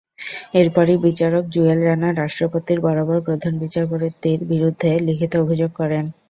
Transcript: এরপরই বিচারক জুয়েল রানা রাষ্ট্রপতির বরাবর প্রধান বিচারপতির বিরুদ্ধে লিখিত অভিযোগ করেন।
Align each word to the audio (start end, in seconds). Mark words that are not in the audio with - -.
এরপরই 0.53 0.97
বিচারক 1.05 1.43
জুয়েল 1.49 1.79
রানা 1.83 2.09
রাষ্ট্রপতির 2.13 2.79
বরাবর 2.85 3.17
প্রধান 3.27 3.53
বিচারপতির 3.63 4.39
বিরুদ্ধে 4.51 4.89
লিখিত 5.07 5.33
অভিযোগ 5.43 5.71
করেন। 5.79 6.05